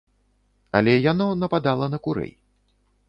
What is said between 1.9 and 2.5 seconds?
на курэй.